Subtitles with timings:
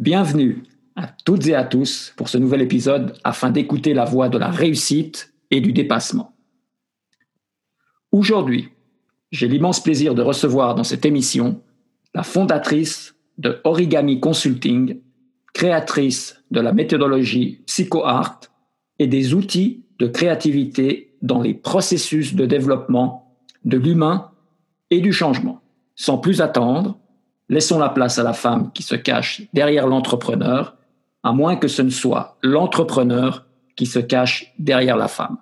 [0.00, 0.64] Bienvenue
[0.96, 4.50] à toutes et à tous pour ce nouvel épisode afin d'écouter la voix de la
[4.50, 6.34] réussite et du dépassement.
[8.10, 8.70] Aujourd'hui,
[9.30, 11.62] j'ai l'immense plaisir de recevoir dans cette émission
[12.12, 15.00] la fondatrice de Origami Consulting,
[15.52, 18.40] créatrice de la méthodologie PsychoArt
[18.98, 24.32] et des outils de créativité dans les processus de développement de l'humain
[24.90, 25.62] et du changement.
[25.94, 26.98] Sans plus attendre,
[27.48, 30.76] laissons la place à la femme qui se cache derrière l'entrepreneur,
[31.22, 35.38] à moins que ce ne soit l'entrepreneur qui se cache derrière la femme.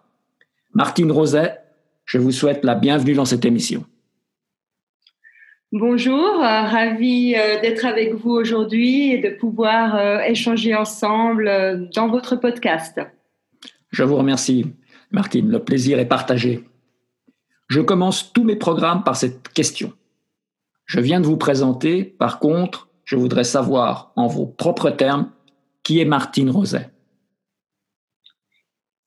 [0.74, 1.58] Martine Roset,
[2.04, 3.84] je vous souhaite la bienvenue dans cette émission.
[5.74, 12.08] Bonjour, euh, ravi euh, d'être avec vous aujourd'hui et de pouvoir euh, échanger ensemble dans
[12.08, 13.00] votre podcast.
[13.90, 14.66] Je vous remercie,
[15.10, 15.50] Martine.
[15.50, 16.64] Le plaisir est partagé.
[17.68, 19.94] Je commence tous mes programmes par cette question.
[20.92, 25.30] Je viens de vous présenter, par contre, je voudrais savoir, en vos propres termes,
[25.82, 26.90] qui est Martine Roset.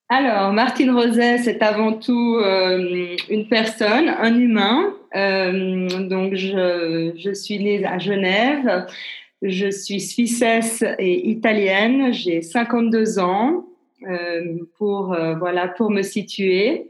[0.10, 4.96] Alors, Martine Roset, c'est avant tout euh, une personne, un humain.
[5.16, 8.88] Euh, donc, je, suis née à Genève.
[9.44, 12.12] Je suis suissesse et italienne.
[12.12, 13.64] J'ai 52 ans
[14.10, 16.90] euh, pour, voilà, pour me situer.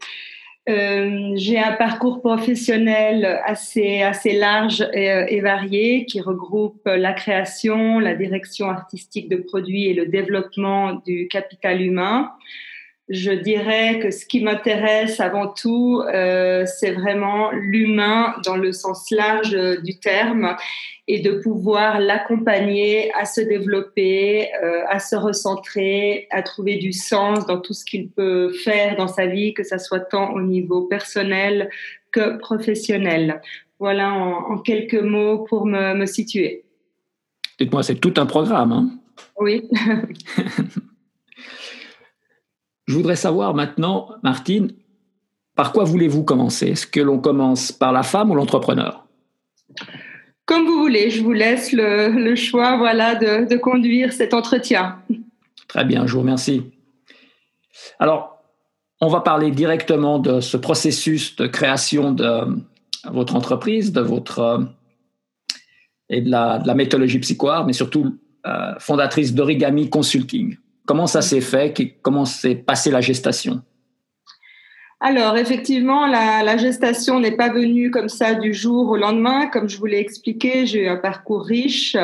[0.68, 8.00] Euh, j'ai un parcours professionnel assez, assez large et, et, varié qui regroupe la création,
[8.00, 12.32] la direction artistique de produits et le développement du capital humain
[13.08, 19.12] je dirais que ce qui m'intéresse avant tout, euh, c'est vraiment l'humain dans le sens
[19.12, 20.56] large du terme
[21.08, 27.46] et de pouvoir l'accompagner à se développer, euh, à se recentrer, à trouver du sens
[27.46, 30.82] dans tout ce qu'il peut faire dans sa vie, que ça soit tant au niveau
[30.84, 31.70] personnel
[32.12, 33.40] que professionnel.
[33.78, 36.64] Voilà en, quelques mots pour me, me situer.
[37.60, 38.72] Dites-moi, c'est tout un programme.
[38.72, 38.90] Hein?
[39.40, 39.70] Oui.
[42.86, 44.74] Je voudrais savoir maintenant, Martine,
[45.56, 46.68] par quoi voulez-vous commencer?
[46.68, 49.06] Est-ce que l'on commence par la femme ou l'entrepreneur?
[50.46, 55.00] Comme vous voulez, je vous laisse le, choix voilà, de, de, conduire cet entretien.
[55.68, 56.62] Très bien, je vous remercie.
[57.98, 58.44] Alors,
[59.02, 62.42] on va parler directement de ce processus de création de
[63.10, 64.68] votre entreprise, de votre
[66.10, 70.58] et de la, de la méthodologie psychoire, mais surtout euh, fondatrice d'Origami Consulting.
[70.86, 71.74] Comment ça s'est fait?
[72.02, 73.62] Comment s'est passée la gestation?
[75.00, 79.48] Alors, effectivement, la, gestation n'est pas venue comme ça du jour au lendemain.
[79.48, 81.98] Comme je vous l'ai expliqué, j'ai eu un parcours riche.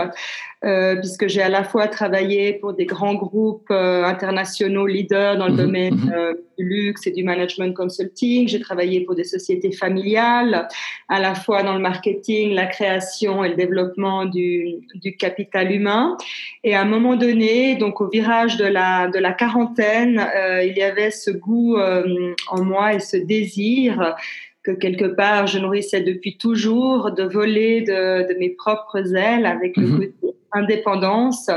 [0.63, 5.47] Euh, puisque j'ai à la fois travaillé pour des grands groupes euh, internationaux leaders dans
[5.47, 6.13] le mhm, domaine mhm.
[6.16, 8.47] euh, du luxe et du management consulting.
[8.47, 10.67] J'ai travaillé pour des sociétés familiales,
[11.09, 16.16] à la fois dans le marketing, la création et le développement du, du capital humain.
[16.63, 20.23] Et à un moment donné, donc au virage de la, de la quarantaine,
[20.63, 24.16] il y avait ce goût en moi et ce désir
[24.63, 29.77] que quelque part je nourrissais depuis toujours de voler de, de mes propres ailes avec
[29.77, 29.99] le mhm.
[29.99, 31.49] côté indépendance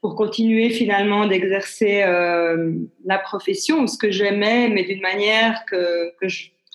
[0.00, 2.74] pour continuer finalement d'exercer euh,
[3.04, 6.28] la profession, ce que j'aimais, mais d'une manière que, que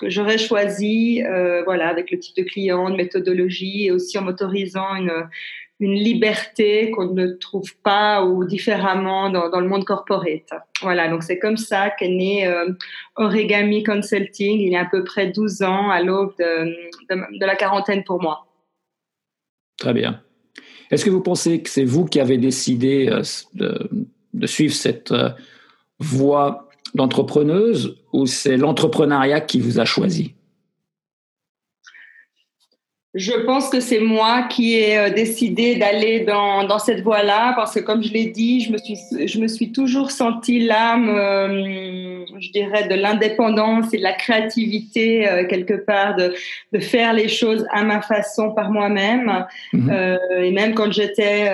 [0.09, 4.95] j'aurais choisi, euh, voilà, avec le type de client, de méthodologie, et aussi en m'autorisant
[4.95, 5.11] une,
[5.81, 10.49] une liberté qu'on ne trouve pas ou différemment dans, le monde corporate.
[10.81, 12.71] Voilà, donc c'est comme ça qu'est né euh,
[13.15, 18.03] Origami Consulting il y a à peu près 12 ans, à l'aube de la quarantaine
[18.03, 18.45] pour moi.
[19.77, 20.21] Très bien.
[20.91, 23.23] Est-ce que vous pensez que c'est vous qui avez décidé euh,
[24.33, 25.29] de, suivre cette euh,
[25.97, 30.35] voie d'entrepreneuse ou c'est l'entrepreneuriat qui vous a choisi?
[33.13, 37.73] Je pense que c'est moi qui ai euh, décidé d'aller dans, dans cette voie-là parce
[37.73, 42.23] que, comme je l'ai dit, je me suis, je me suis toujours sentie l'âme, euh,
[42.39, 46.33] je dirais, de l'indépendance et de la créativité, euh, quelque part, de,
[46.71, 49.45] de faire les choses à ma façon par moi-même.
[49.73, 49.89] Mhm.
[49.91, 51.51] Euh, et même quand j'étais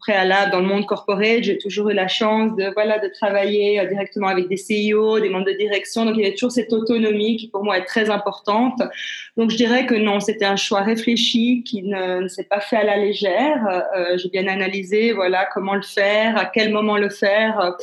[0.00, 4.28] préalable dans le monde corporate, j'ai toujours eu la chance de, voilà, de travailler directement
[4.28, 6.04] avec des CEO, des membres de direction.
[6.04, 8.82] Donc, il y avait toujours cette autonomie qui, pour moi, est très importante.
[9.38, 12.84] Donc, je dirais que non, c'était un choix réfléchi, qui ne, s'est pas fait à
[12.84, 13.66] la légère.
[13.96, 17.76] Euh, j'ai bien analysé, voilà, comment le faire, à quel moment le faire.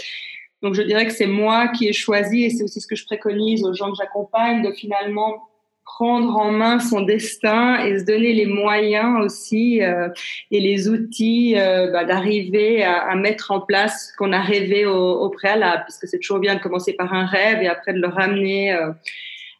[0.61, 3.05] Donc, je dirais que c'est moi qui ai choisi, et c'est aussi ce que je
[3.05, 5.43] préconise aux gens que j'accompagne, de finalement
[5.83, 10.07] prendre en main son destin et se donner les moyens aussi euh,
[10.51, 15.13] et les outils euh, bah, d'arriver à, mettre en place ce qu'on a rêvé au,
[15.13, 18.07] au préalable, puisque c'est toujours bien de commencer par un rêve et après de le
[18.07, 18.77] ramener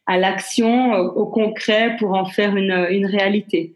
[0.10, 3.76] à l'action, au concret pour en faire une, une réalité.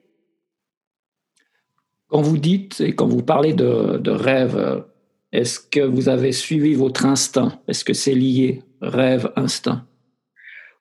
[2.08, 4.84] Quand vous dites et quand vous parlez de, de rêve,
[5.32, 7.52] est-ce que vous avez suivi votre instinct?
[7.68, 9.86] Est-ce que c'est lié, rêve, instinct?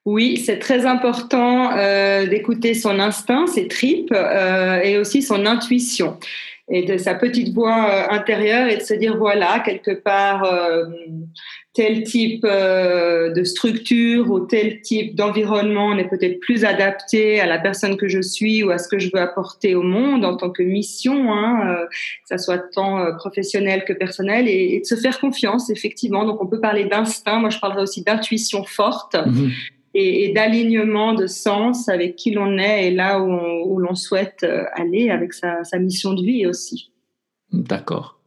[0.05, 6.17] Oui, c'est très important euh, d'écouter son instinct, ses tripes euh, et aussi son intuition
[6.69, 10.85] et de sa petite voix euh, intérieure et de se dire voilà quelque part euh,
[11.73, 17.59] tel type euh, de structure ou tel type d'environnement n'est peut-être plus adapté à la
[17.59, 20.51] personne que je suis ou à ce que je veux apporter au monde en tant
[20.51, 25.69] que mission, hein, que ça soit tant professionnel que personnel, et, de se faire confiance
[25.69, 26.25] effectivement.
[26.25, 29.15] Donc on peut parler d'instinct, moi je parlerai aussi d'intuition forte.
[29.15, 29.49] Mmh
[29.93, 35.09] et, d'alignement de sens avec qui l'on est et là où, l'on souhaite euh, aller
[35.09, 36.91] avec sa, mission de vie aussi.
[37.51, 38.19] D'accord.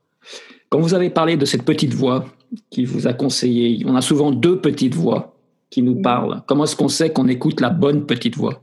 [0.69, 2.27] Quand vous avez parlé de cette petite voix
[2.71, 5.37] qui vous a conseillé, on a souvent deux petites voix
[5.71, 6.43] qui nous parlent.
[6.47, 8.62] Comment est-ce qu'on sait qu'on écoute la bonne petite voix?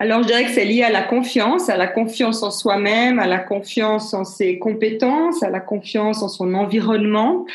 [0.00, 3.26] Alors, je dirais que c'est lié à la confiance, à la confiance en soi-même, à
[3.26, 7.46] la confiance en ses compétences, à la confiance en son environnement.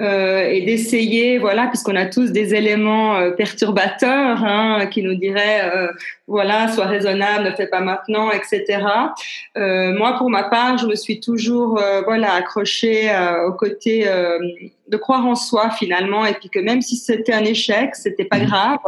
[0.00, 5.70] Euh, et d'essayer, voilà, puisqu'on a tous des éléments euh, perturbateurs hein, qui nous diraient,
[5.72, 5.86] euh,
[6.26, 8.82] voilà, sois raisonnable, ne fais pas maintenant, etc.
[9.56, 13.10] Euh, moi, pour ma part, je me suis toujours, voilà, accrochée
[13.46, 14.08] au côté
[14.88, 18.38] de croire en soi finalement, et puis que même si c'était un échec, c'était pas
[18.38, 18.46] mmh.
[18.46, 18.78] grave,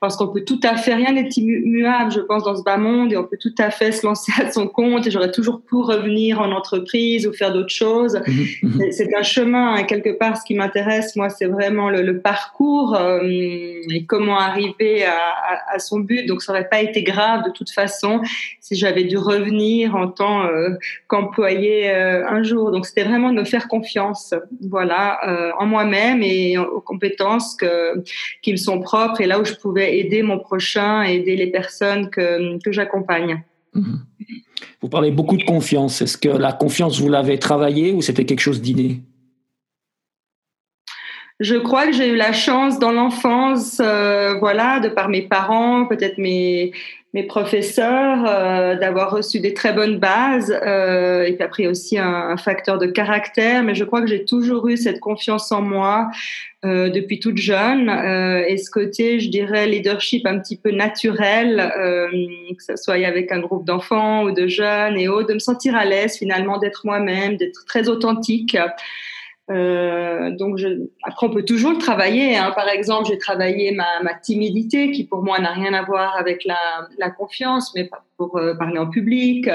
[0.00, 3.12] parce qu'on peut tout à fait, rien n'est immuable, je pense, dans ce bas monde,
[3.12, 5.76] et on peut tout à fait se lancer à son compte, et j'aurais toujours pu
[5.76, 8.18] revenir en entreprise ou faire d'autres choses.
[8.26, 8.66] Mmh.
[8.66, 8.92] Mmh.
[8.92, 13.20] C'est un chemin, hein, quelque part ce qui m'intéresse, moi, c'est vraiment le, parcours euh,
[13.24, 16.26] et comment arriver à, son but.
[16.26, 18.20] Donc, ça n'aurait pas été grave de toute façon
[18.60, 20.70] si j'avais dû revenir en tant euh,
[21.06, 22.72] qu'employé euh, un jour.
[22.72, 24.34] Donc, c'était vraiment de me faire confiance,
[24.68, 28.02] voilà, en moi-même et aux compétences que,
[28.42, 32.10] qui me sont propres et là où je pouvais aider mon prochain, aider les personnes
[32.10, 33.42] que, que j'accompagne.
[33.74, 34.00] Mhm.
[34.80, 36.02] Vous parlez beaucoup de confiance.
[36.02, 39.00] Est-ce que la confiance, vous l'avez travaillée ou c'était quelque chose d'inné?
[41.40, 45.86] Je crois que j'ai eu la chance dans l'enfance, euh, voilà, de par mes parents,
[45.86, 46.72] peut-être mes,
[47.12, 52.06] mes professeurs, euh, d'avoir reçu des très bonnes bases euh, et puis après aussi un,
[52.06, 53.62] un, facteur de caractère.
[53.64, 56.08] Mais je crois que j'ai toujours eu cette confiance en moi
[56.64, 61.60] euh, depuis toute jeune euh, et ce côté, je dirais, leadership un petit peu naturel,
[61.76, 62.08] euh,
[62.56, 65.76] que ce soit avec un groupe d'enfants ou de jeunes et autres, de me sentir
[65.76, 68.56] à l'aise finalement, d'être moi-même, d'être très authentique.
[69.50, 70.68] Euh, donc, je,
[71.02, 72.36] après, on peut toujours le travailler.
[72.36, 72.52] Hein.
[72.54, 76.88] Par exemple, j'ai travaillé ma, timidité, qui pour moi n'a rien à voir avec la,
[76.98, 79.48] la confiance, mais pour euh, parler en public.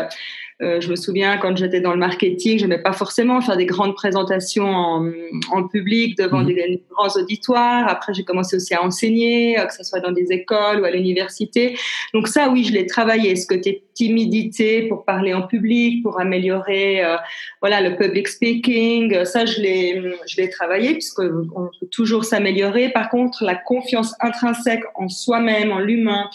[0.62, 3.66] Euh, je me souviens quand j'étais dans le marketing, je n'aimais pas forcément faire des
[3.66, 5.10] grandes présentations en,
[5.52, 6.48] en public devant mmh.
[6.48, 7.88] des, grands auditoires.
[7.88, 10.92] Après, j'ai commencé aussi à enseigner, euh, que ce soit dans des écoles ou à
[10.92, 11.78] l'université.
[12.14, 17.06] Donc ça, oui, je l'ai travaillé, ce côté timidité pour parler en public, pour améliorer,
[17.06, 17.16] euh,
[17.62, 19.24] voilà, le public speaking.
[19.24, 22.90] Ça, je l'ai, je l'ai travaillé puisque on peut toujours s'améliorer.
[22.90, 26.30] Par contre, la confiance intrinsèque en soi-même, en l'humain,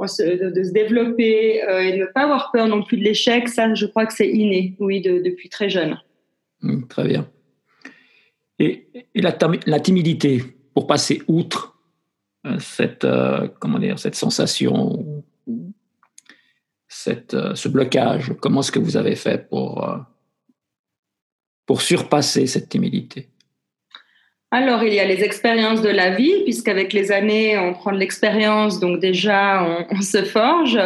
[0.00, 3.86] de, se développer euh, et ne pas avoir peur non plus de l'échec, ça, je
[3.86, 5.98] crois que c'est inné, oui, depuis très jeune.
[6.62, 7.28] Mmh, très bien.
[8.58, 9.36] Et, la,
[9.66, 10.42] la, timidité,
[10.74, 11.78] pour passer outre
[12.46, 15.24] euh, cette, euh, comment dire, cette sensation,
[16.88, 19.88] cette, ce blocage, comment est-ce que vous avez fait pour,
[21.64, 23.29] pour surpasser cette timidité?
[24.52, 27.98] Alors, il y a les expériences de la vie, puisqu'avec les années, on prend de
[27.98, 30.76] l'expérience, donc déjà, on, se forge,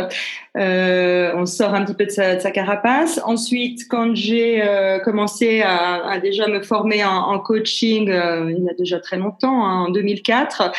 [0.59, 3.23] euh, on sort un petit peu de sa, carapace.
[3.25, 8.75] Ensuite, quand j'ai euh, commencé à, déjà me former en, coaching, euh, il y a
[8.75, 10.73] déjà très longtemps, hein, en 2004,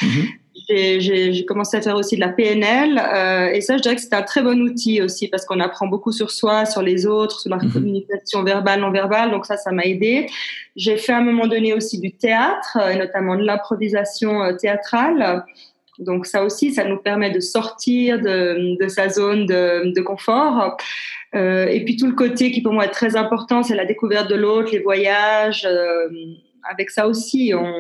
[0.68, 4.14] j'ai commencé à faire aussi de la PNL euh, et ça, je dirais que c'est
[4.14, 7.50] un très bon outil aussi parce qu'on apprend beaucoup sur soi, sur les autres, sur
[7.50, 7.72] la mhm.
[7.72, 9.32] communication verbale, non verbale.
[9.32, 10.28] Donc ça, ça m'a aidé.
[10.76, 15.44] J'ai fait à un moment donné aussi du théâtre et notamment de l'improvisation euh, théâtrale.
[16.00, 20.78] Donc ça aussi, ça nous permet de sortir de, de sa zone de, de confort.
[21.36, 24.30] Euh, et puis tout le côté qui pour moi est très important, c'est la découverte
[24.30, 25.66] de l'autre, les voyages.
[25.66, 26.08] Euh,
[26.70, 27.72] avec ça aussi, on,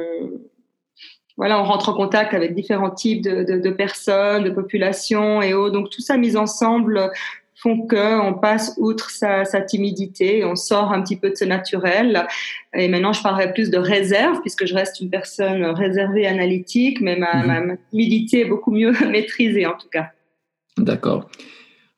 [1.37, 5.53] voilà, on rentre en contact avec différents types de, de, de personnes, de populations et
[5.53, 5.73] autres.
[5.73, 7.11] Donc tout ça mis ensemble
[7.55, 12.27] font qu'on passe outre sa, sa, timidité, on sort un petit peu de ce naturel.
[12.73, 17.15] Et maintenant, je parlerai plus de réserve, puisque je reste une personne réservée, analytique, mais
[17.15, 17.47] ma, mhm.
[17.47, 20.09] ma, ma timidité est beaucoup mieux maîtrisée en tout cas.
[20.77, 21.29] D'accord.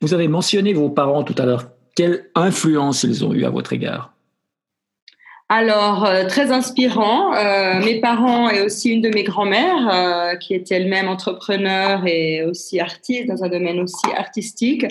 [0.02, 1.72] Vous avez mentionné vos parents tout à l'heure.
[1.96, 4.14] Quelle influence ils ont eu à votre égard?
[5.50, 7.34] Alors, euh, très inspirant.
[7.34, 12.44] Euh, mes parents et aussi une de mes grand-mères, euh, qui était elle-même entrepreneur et
[12.44, 14.86] aussi artiste, dans un domaine aussi artistique.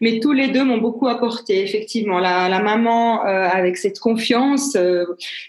[0.00, 2.20] Mais tous les deux m'ont beaucoup apporté, effectivement.
[2.20, 4.76] La, la maman, avec cette confiance,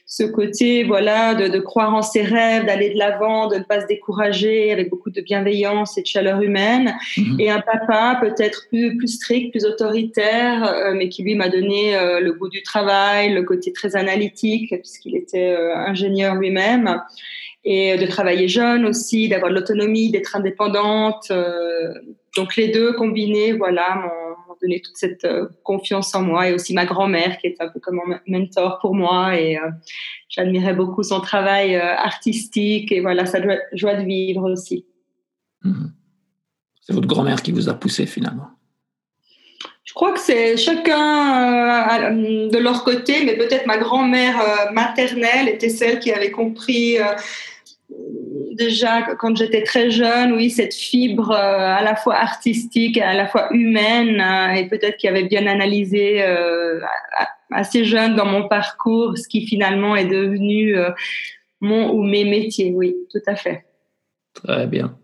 [0.10, 3.82] ce côté, voilà, de, de, croire en ses rêves, d'aller de l'avant, de ne pas
[3.82, 6.96] se décourager, avec beaucoup de bienveillance et de chaleur humaine.
[7.18, 7.40] Mhm.
[7.40, 12.32] Et un papa peut-être plus, plus strict, plus autoritaire, mais qui lui m'a donné le
[12.32, 17.02] goût du travail, le côté très analytique puisqu'il était euh, ingénieur lui-même,
[17.64, 21.28] et de travailler jeune aussi, d'avoir de l'autonomie, d'être indépendante.
[21.32, 21.94] Euh,
[22.36, 24.10] donc les deux combinés, voilà,
[24.62, 27.80] donné toute cette euh, confiance en moi, et aussi ma grand-mère qui est un peu
[27.80, 29.58] comme un mentor pour moi, et
[30.30, 33.40] j'admirais beaucoup son travail artistique, et voilà, sa
[33.74, 34.86] joie de vivre aussi.
[35.64, 35.88] Mmh.
[36.82, 38.50] C'est votre grand-mère qui vous a poussé finalement
[39.88, 45.48] je crois que c'est chacun euh, de leur côté, mais peut-être ma grand-mère euh, maternelle
[45.48, 47.06] était celle qui avait compris euh,
[48.58, 53.48] déjà quand j'étais très jeune, oui, cette fibre à la fois artistique à la fois
[53.54, 54.22] humaine,
[54.56, 56.22] et peut-être qui avait bien analysé
[57.52, 60.76] assez jeune dans mon parcours ce qui finalement est devenu
[61.62, 63.66] mon ou mes métiers, oui, tout à fait.
[64.34, 64.98] Très bien.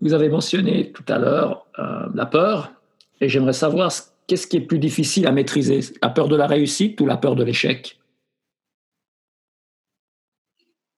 [0.00, 1.66] Vous avez mentionné tout à l'heure
[2.14, 2.72] la peur.
[3.20, 3.92] Et j'aimerais savoir
[4.26, 7.36] qu'est-ce qui est plus difficile à maîtriser, la peur de la réussite ou la peur
[7.36, 7.99] de l'échec?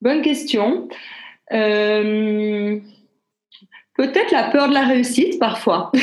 [0.03, 0.89] Bonne question.
[1.53, 2.77] Euh,
[3.95, 5.93] peut-être la peur de la réussite parfois.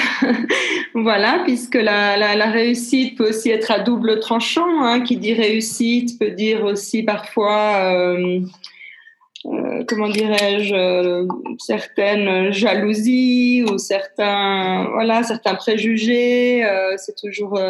[0.94, 4.82] voilà, puisque la, réussite peut aussi être à double tranchant.
[4.82, 5.02] Hein.
[5.02, 8.40] Qui dit réussite peut dire aussi parfois euh,
[9.44, 11.26] euh, comment dirais-je,
[11.58, 16.66] certaines jalousies ou certains, certains préjugés.
[16.96, 17.60] C'est toujours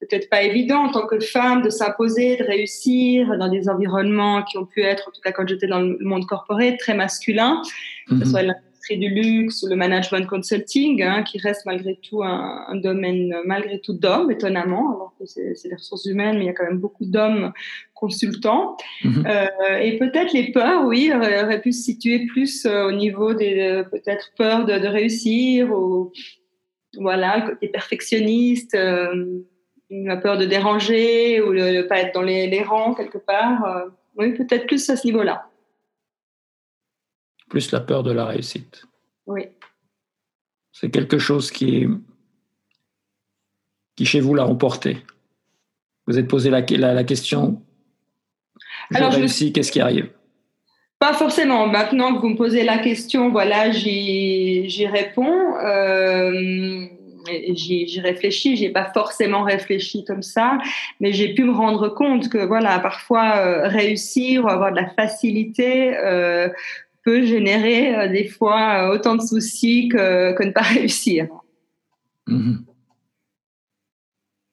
[0.00, 4.58] peut-être pas évident en tant que femme de s'imposer, de réussir dans des environnements qui
[4.58, 7.62] ont pu être, en tout cas quand j'étais dans le monde corporé, très masculin,
[8.08, 8.24] que ce mhm.
[8.26, 8.42] soit
[8.90, 13.94] du luxe ou le management consulting, hein, qui reste malgré tout un, domaine malgré tout
[13.94, 17.06] d'hommes, étonnamment, alors que c'est les ressources humaines, mais il y a quand même beaucoup
[17.06, 17.52] d'hommes
[17.94, 18.76] consultants.
[19.02, 19.26] Mhm.
[19.26, 23.60] Euh, et peut-être les peurs, oui, auraient, pu se situer plus euh, au niveau des
[23.60, 26.12] euh, peut-être peurs de, réussir ou
[26.98, 28.76] voilà, le côté perfectionniste.
[29.90, 33.86] La peur de déranger ou de ne pas être dans les, les rangs quelque part.
[34.16, 35.48] oui, peut-être plus à ce niveau-là
[37.54, 38.84] plus la peur de la réussite.
[39.26, 39.42] Oui.
[40.72, 41.86] C'est quelque chose qui,
[43.94, 44.98] qui chez vous l'a remporté.
[46.08, 47.62] Vous êtes posé la, la, question,
[48.90, 50.10] je Alors, réussis, qu'est-ce qui arrive?
[50.98, 51.68] Pas forcément.
[51.68, 55.56] Maintenant que vous me posez la question, voilà, j'y réponds.
[55.58, 56.88] Euh,
[57.26, 60.58] j'y réfléchis, j'ai pas forcément réfléchi comme ça,
[61.00, 64.88] mais j'ai pu me rendre compte que voilà, parfois euh, réussir ou avoir de la
[64.90, 66.48] facilité euh,
[67.04, 71.28] peut générer euh, des fois autant de soucis que, que ne pas réussir.
[72.26, 72.56] Mmh.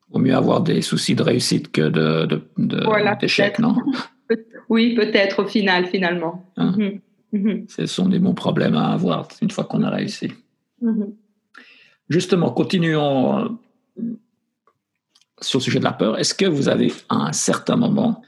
[0.10, 3.76] Vaut mieux avoir des soucis de réussite que de, d'échec, non?
[4.70, 6.46] Oui, peut-être au final, finalement.
[6.56, 6.74] Hein?
[6.78, 7.02] Mhm.
[7.34, 7.66] Mhm.
[7.68, 10.32] Ce sont des bons problèmes à avoir une fois qu'on a réussi.
[10.82, 11.14] Mhm.
[12.12, 14.04] Justement, continuons euh,
[15.40, 16.20] sur le sujet de la peur.
[16.20, 18.22] Est-ce que vous avez, à un certain moment,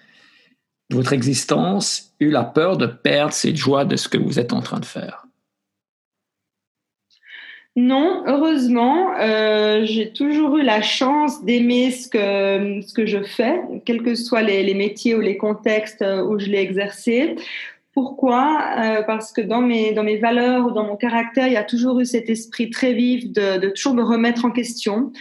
[0.90, 4.62] votre existence eu la peur de perdre cette joie de ce que vous êtes en
[4.62, 5.26] train de faire?
[7.76, 13.60] Non, heureusement, euh, j'ai toujours eu la chance d'aimer ce que, ce que je fais,
[13.84, 17.36] quels que soient les, métiers ou les contextes euh, où je l'ai exercé.
[17.94, 18.60] Pourquoi?
[18.80, 21.64] Euh, Parce que dans mes, dans mes valeurs ou dans mon caractère, il y a
[21.64, 25.12] toujours eu cet esprit très vif de, de toujours me remettre en question,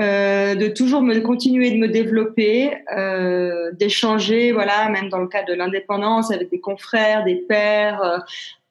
[0.00, 5.48] euh, de toujours me continuer de me développer, euh, d'échanger, voilà, même dans le cadre
[5.48, 8.18] de l'indépendance avec des confrères, des pères, euh,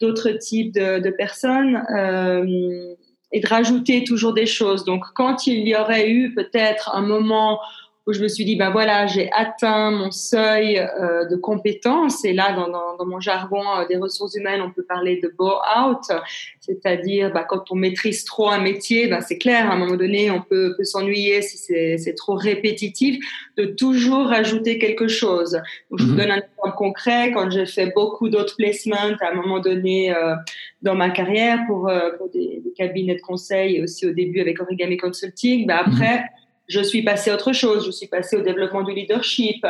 [0.02, 2.96] d'autres types de, de personnes, euh,
[3.32, 4.86] et de rajouter toujours des choses.
[4.86, 7.60] Donc, quand il y aurait eu peut-être un moment
[8.08, 12.24] où je me suis dit, ben voilà, j'ai atteint mon seuil euh, de compétence.
[12.24, 15.28] Et là, dans, dans, dans mon jargon euh, des ressources humaines, on peut parler de
[15.38, 16.18] bore-out,
[16.62, 20.32] c'est-à-dire ben, quand on maîtrise trop un métier, ben, c'est clair, à un moment donné,
[20.32, 23.18] on peut, peut s'ennuyer si c'est trop répétitif,
[23.58, 25.62] de toujours rajouter quelque chose.
[25.92, 26.18] Donc, je vous mhm.
[26.18, 27.32] donne un exemple concret.
[27.34, 30.34] Quand j'ai fait beaucoup d'autres placements à un moment donné euh,
[30.82, 34.62] dans ma carrière pour, pour des, des, cabinets de conseil et aussi au début avec
[34.62, 36.24] Origami Consulting, ben, après,
[36.68, 37.86] je suis passée à autre chose.
[37.86, 39.66] Je suis passée au développement du leadership.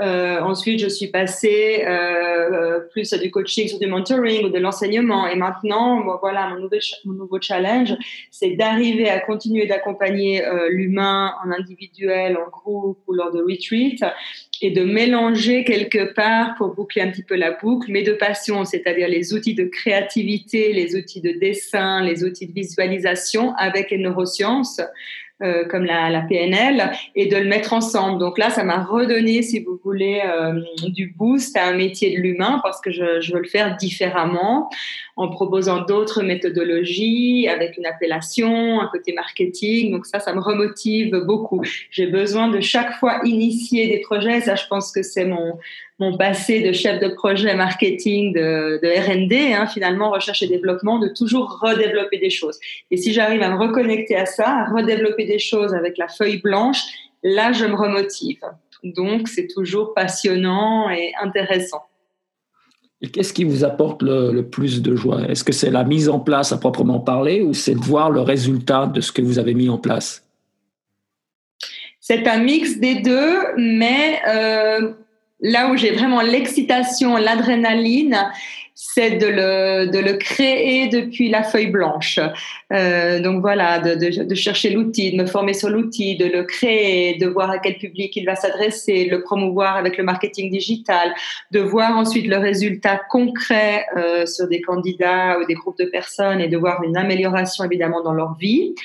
[0.00, 4.58] Euh, ensuite, je suis passée euh, plus à du coaching, sur du mentoring ou de
[4.58, 5.26] l'enseignement.
[5.26, 7.94] Et maintenant, voilà, mon nouveau, mon nouveau challenge,
[8.30, 14.02] c'est d'arriver à continuer d'accompagner euh, l'humain en individuel, en groupe ou lors de retreat
[14.60, 18.64] et de mélanger quelque part, pour boucler un petit peu la boucle, mes deux passions,
[18.64, 23.98] c'est-à-dire les outils de créativité, les outils de dessin, les outils de visualisation avec les
[23.98, 24.80] neurosciences
[25.40, 28.18] euh, comme la, PNL et de le mettre ensemble.
[28.18, 32.20] Donc là, ça m'a redonné, si vous voulez, euh, du boost à un métier de
[32.20, 34.68] l'humain parce que je, veux le faire différemment
[35.16, 39.92] en proposant d'autres méthodologies avec une appellation, un côté marketing.
[39.92, 41.62] Donc ça, ça me remotive beaucoup.
[41.92, 44.40] J'ai besoin de chaque fois initier des projets.
[44.40, 45.56] Ça, je pense que c'est mon
[45.98, 50.98] mon passé de chef de projet marketing de, de R&D, hein, finalement recherche et développement,
[50.98, 52.58] de toujours redévelopper des choses.
[52.90, 56.40] Et si j'arrive à me reconnecter à ça, à redévelopper des choses avec la feuille
[56.40, 56.80] blanche,
[57.22, 58.40] là je me remotive.
[58.82, 61.82] Donc c'est toujours passionnant et intéressant.
[63.00, 65.22] Et qu'est-ce qui vous apporte le, le plus de joie?
[65.28, 68.22] Est-ce que c'est la mise en place à proprement parler ou c'est de voir le
[68.22, 70.24] résultat de ce que vous avez mis en place?
[72.00, 74.94] C'est un mix des deux, mais euh,
[75.40, 78.16] là où j'ai vraiment l'excitation, l'adrénaline,
[78.80, 82.20] c'est de le, de le créer depuis la feuille blanche.
[82.72, 86.44] Euh, donc voilà, de, de, de chercher l'outil, de me former sur l'outil, de le
[86.44, 91.12] créer, de voir à quel public il va s'adresser, le promouvoir avec le marketing digital,
[91.50, 96.40] de voir ensuite le résultat concret euh, sur des candidats ou des groupes de personnes
[96.40, 98.76] et de voir une amélioration évidemment dans leur vie.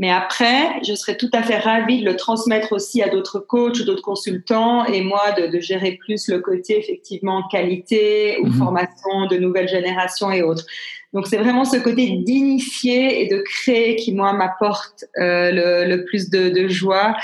[0.00, 3.80] Mais après, je serais tout à fait ravie de le transmettre aussi à d'autres coachs
[3.80, 8.52] ou d'autres consultants et moi de, de, gérer plus le côté effectivement qualité ou mhm.
[8.54, 10.64] formation de nouvelles générations et autres.
[11.12, 16.04] Donc c'est vraiment ce côté d'initier et de créer qui moi m'apporte euh, le, le,
[16.06, 17.14] plus de, de joie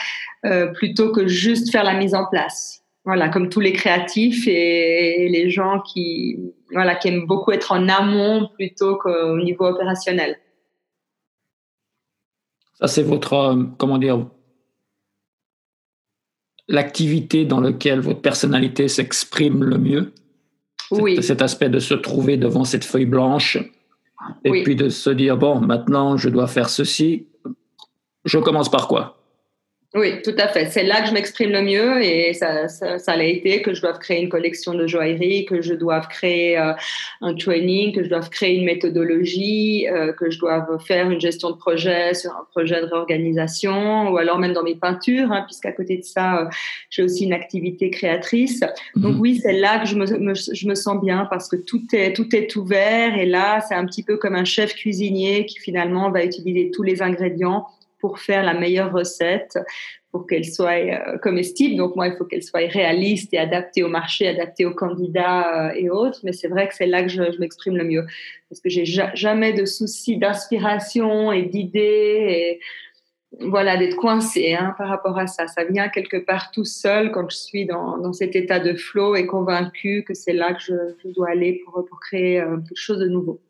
[0.44, 2.82] euh, plutôt que juste faire la mise en place.
[3.06, 6.38] Voilà, comme tous les créatifs et, les gens qui
[6.72, 10.36] voilà qui aiment beaucoup être en amont plutôt qu'au niveau opérationnel.
[12.80, 14.26] Ça, c'est votre, euh, comment dire,
[16.68, 20.12] l'activité dans laquelle votre personnalité s'exprime le mieux.
[20.90, 21.22] Oui.
[21.22, 23.58] Cet aspect de se trouver devant cette feuille blanche
[24.44, 27.28] et puis de se dire, bon, maintenant, je dois faire ceci.
[28.24, 29.15] Je commence par quoi?
[29.96, 30.66] Oui, tout à fait.
[30.66, 33.80] C'est là que je m'exprime le mieux et ça, ça, ça l'a été que je
[33.80, 36.72] dois créer une collection de joaillerie, que je dois créer euh,
[37.22, 41.50] un training, que je dois créer une méthodologie, euh, que je dois faire une gestion
[41.50, 45.72] de projet sur un projet de réorganisation ou alors même dans mes peintures, hein, puisqu'à
[45.72, 46.48] côté de ça, euh,
[46.90, 48.60] j'ai aussi une activité créatrice.
[48.96, 49.20] Donc mhm.
[49.20, 52.36] oui, c'est là que je me, je me sens bien parce que tout est, tout
[52.36, 56.22] est ouvert et là, c'est un petit peu comme un chef cuisinier qui finalement va
[56.22, 57.66] utiliser tous les ingrédients
[58.06, 59.58] pour faire la meilleure recette,
[60.12, 61.74] pour qu'elle soit euh, comestible.
[61.74, 65.74] Donc moi, il faut qu'elle soit réaliste et adaptée au marché, adaptée aux candidats euh,
[65.74, 66.20] et autres.
[66.22, 68.06] Mais c'est vrai que c'est là que je, m'exprime le mieux,
[68.48, 72.60] parce que j'ai jamais de soucis d'inspiration et d'idées et
[73.40, 75.48] voilà d'être coincé hein, par rapport à ça.
[75.48, 79.26] Ça vient quelque part tout seul quand je suis dans, cet état de flow et
[79.26, 83.00] convaincu que c'est là que je, je, dois aller pour, pour créer euh, quelque chose
[83.00, 83.40] de nouveau.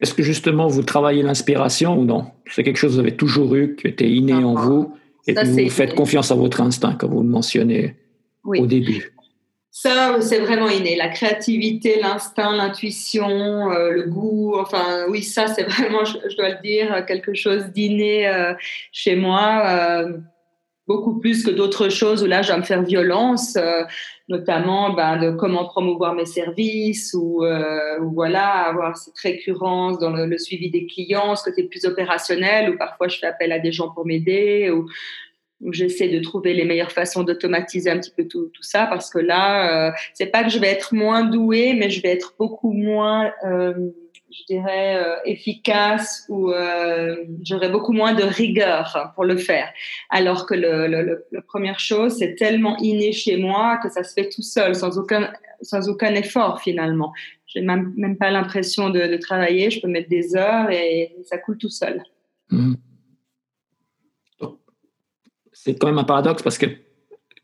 [0.00, 2.26] Est-ce que justement vous travaillez l'inspiration ou non?
[2.46, 4.94] C'est quelque chose que vous avez toujours eu, qui était inné en vous,
[5.26, 7.96] et vous faites confiance à votre instinct, comme vous le mentionnez
[8.44, 9.12] au début.
[9.70, 10.96] Ça, c'est vraiment inné.
[10.96, 16.62] La créativité, l'instinct, l'intuition, euh, le goût, enfin, oui, ça, c'est vraiment, je, dois le
[16.62, 18.54] dire, quelque chose d'inné euh,
[18.90, 19.62] chez moi.
[19.66, 20.16] Euh,
[20.88, 23.56] beaucoup plus que d'autres choses où là, je dois me faire violence,
[24.28, 30.10] notamment ben, de comment promouvoir mes services ou, euh, ou, voilà, avoir cette récurrence dans
[30.10, 33.72] le, suivi des clients, ce côté plus opérationnel, où parfois je fais appel à des
[33.72, 34.86] gens pour m'aider, ou,
[35.72, 39.18] j'essaie de trouver les meilleures façons d'automatiser un petit peu tout, tout ça, parce que
[39.18, 42.72] là, euh, c'est pas que je vais être moins douée, mais je vais être beaucoup
[42.72, 43.74] moins euh,
[44.38, 49.72] je dirais, euh, efficace ou euh, j'aurais beaucoup moins de rigueur pour le faire.
[50.10, 54.28] Alors que le, la première chose, c'est tellement inné chez moi que ça se fait
[54.28, 57.12] tout seul, sans aucun, sans aucun effort finalement.
[57.46, 61.58] J'ai même, même pas l'impression de, travailler, je peux mettre des heures et ça coule
[61.58, 62.02] tout seul.
[62.50, 62.74] Mmh.
[65.52, 66.66] C'est quand même un paradoxe parce que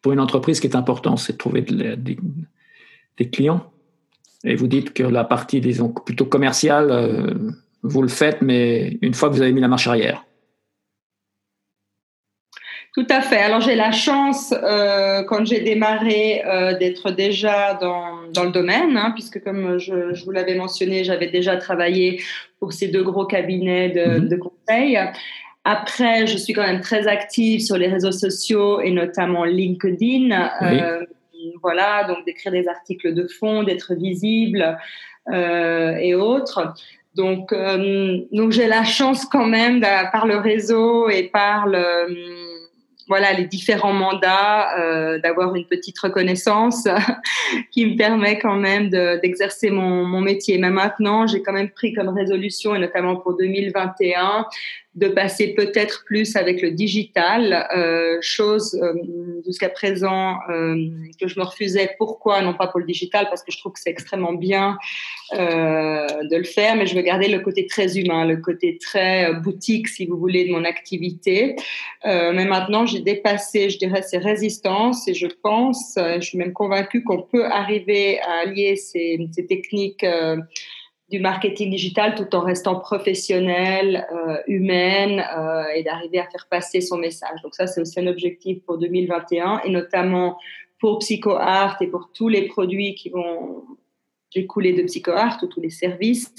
[0.00, 3.73] pour une entreprise, ce qui est important, c'est de trouver des clients
[4.44, 7.34] et vous dites que la partie, disons, plutôt commerciale, euh,
[7.82, 10.24] vous le faites, mais une fois que vous avez mis la marche arrière.
[12.94, 13.38] Tout à fait.
[13.38, 18.96] Alors j'ai la chance, euh, quand j'ai démarré, euh, d'être déjà dans, dans, le domaine,
[18.96, 22.22] hein, puisque comme je, je vous l'avais mentionné, j'avais déjà travaillé
[22.60, 24.28] pour ces deux gros cabinets de, mm-hmm.
[24.28, 24.98] de conseil.
[25.64, 30.30] Après, je suis quand même très active sur les réseaux sociaux et notamment LinkedIn.
[30.62, 31.04] Euh,
[31.64, 34.78] voilà, donc d'écrire des articles de fond, d'être visible
[35.32, 36.74] euh, et autres.
[37.14, 41.66] Donc, euh, donc j'ai la chance quand même, par le réseau et par
[43.08, 46.86] voilà les différents mandats, euh, d'avoir une petite reconnaissance
[47.70, 50.58] qui me permet quand même d'exercer mon, métier.
[50.58, 54.46] Mais maintenant, j'ai quand même pris comme résolution, et notamment pour 2021,
[54.94, 58.92] de passer peut-être plus avec le digital, euh, chose euh,
[59.44, 60.76] jusqu'à présent euh,
[61.20, 61.90] que je me refusais.
[61.98, 62.42] Pourquoi?
[62.42, 64.78] Non pas pour le digital, parce que je trouve que c'est extrêmement bien
[65.32, 69.30] euh, de le faire, mais je veux garder le côté très humain, le côté très
[69.30, 71.56] euh, boutique, si vous voulez, de mon activité.
[72.06, 76.52] Euh, mais maintenant, j'ai dépassé, je dirais, ces résistances et je pense, je suis même
[76.52, 80.06] convaincue qu'on peut arriver à allier ces, ces techniques
[81.14, 86.80] du marketing digital tout en restant professionnelle, euh, humaine euh, et d'arriver à faire passer
[86.80, 87.40] son message.
[87.44, 90.38] Donc ça, c'est aussi un objectif pour 2021 et notamment
[90.80, 93.62] pour PsychoArt et pour tous les produits qui vont
[94.34, 96.34] découler de PsychoArt ou tous les services,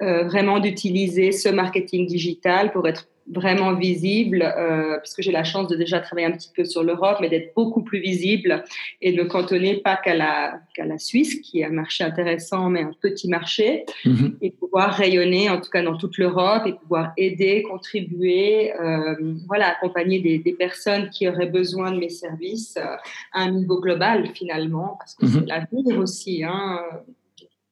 [0.00, 5.68] euh, vraiment d'utiliser ce marketing digital pour être vraiment visible, euh, puisque j'ai la chance
[5.68, 8.64] de déjà travailler un petit peu sur l'Europe, mais d'être beaucoup plus visible
[9.00, 12.70] et de ne cantonner pas qu'à la, qu'à la Suisse, qui est un marché intéressant,
[12.70, 14.36] mais un petit marché, mhm.
[14.42, 19.14] et pouvoir rayonner, en tout cas dans toute l'Europe, et pouvoir aider, contribuer, euh,
[19.46, 22.96] voilà, accompagner des, des, personnes qui auraient besoin de mes services euh,
[23.32, 25.46] à un niveau global, finalement, parce que c'est mhm.
[25.46, 26.44] l'avenir aussi.
[26.44, 26.80] Hein.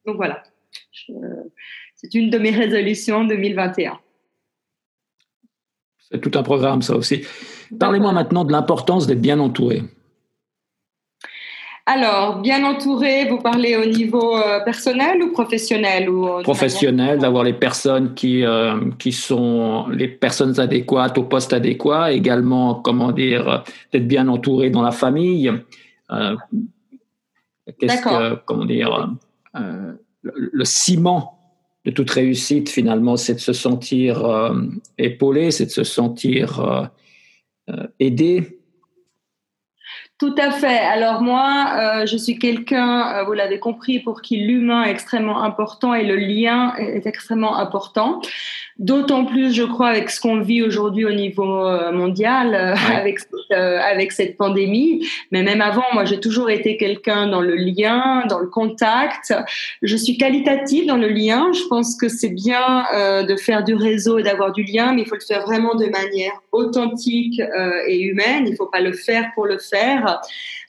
[0.05, 0.43] Donc voilà,
[1.95, 3.99] c'est une de mes résolutions 2021.
[6.15, 7.23] C'est tout un programme, ça aussi.
[7.81, 9.83] Parlez-moi maintenant de l'importance d'être bien entouré.
[11.87, 17.53] Alors, bien entouré, vous parlez au niveau euh, personnel ou professionnel ou Professionnel, d'avoir les
[17.53, 24.07] personnes qui, euh, qui sont les personnes adéquates au poste adéquat, également, comment dire, d'être
[24.07, 25.53] bien entouré dans la famille.
[26.13, 26.37] Euh,
[27.81, 29.11] qu'est-ce que, comment dire,
[30.23, 31.34] le ciment
[31.85, 34.55] de toute réussite, finalement, c'est de se sentir euh,
[34.97, 36.85] épaulé, c'est de se sentir euh,
[37.71, 38.59] euh, aidé.
[40.19, 40.79] Tout à fait.
[40.79, 46.05] Alors moi, je suis quelqu'un, vous l'avez compris, pour qui l'humain est extrêmement important et
[46.05, 48.23] le lien est extrêmement important.
[48.81, 53.21] D'autant plus, je crois, avec ce qu'on vit aujourd'hui au niveau euh, mondial, euh, avec,
[53.53, 55.07] euh, avec cette pandémie.
[55.31, 59.33] Mais même avant, moi, j'ai toujours été quelqu'un dans le lien, dans le contact.
[59.83, 61.53] Je suis qualitative dans le lien.
[61.53, 62.85] Je pense que c'est bien
[63.23, 65.87] de faire du réseau et d'avoir du lien, mais il faut le faire vraiment de
[65.87, 67.41] manière authentique
[67.87, 68.45] et humaine.
[68.47, 70.21] Il ne faut pas le faire pour le faire.